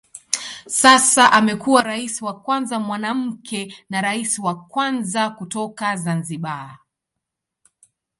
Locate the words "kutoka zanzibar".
5.29-6.79